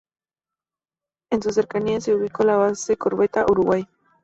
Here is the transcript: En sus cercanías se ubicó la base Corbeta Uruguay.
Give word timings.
En 1.29 1.43
sus 1.43 1.53
cercanías 1.53 2.05
se 2.05 2.15
ubicó 2.15 2.43
la 2.43 2.55
base 2.55 2.97
Corbeta 2.97 3.45
Uruguay. 3.47 3.87